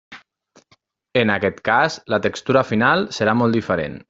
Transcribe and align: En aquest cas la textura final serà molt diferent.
En 1.23 1.33
aquest 1.35 1.61
cas 1.71 1.99
la 2.15 2.21
textura 2.27 2.67
final 2.73 3.09
serà 3.21 3.41
molt 3.45 3.61
diferent. 3.63 3.99